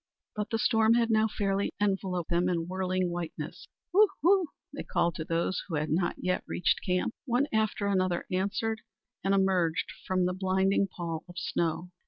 [0.35, 3.67] But the storm had now fairly enveloped them in whirling whiteness.
[3.93, 7.13] "Woo, woo!" they called to those who had not yet reached camp.
[7.25, 8.81] One after another answered
[9.23, 11.91] and emerged from the blinding pall of snow.